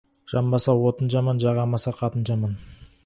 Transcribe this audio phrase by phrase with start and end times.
[0.31, 2.57] Жанбаса, отын жаман, жаға алмаса, қатын жаман.